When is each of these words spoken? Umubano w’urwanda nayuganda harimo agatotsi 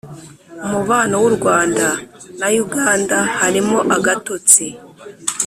Umubano 0.65 1.15
w’urwanda 1.23 1.85
nayuganda 2.39 3.17
harimo 3.39 3.77
agatotsi 3.95 4.65